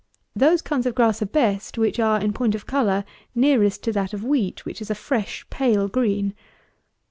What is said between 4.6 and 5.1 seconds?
which is a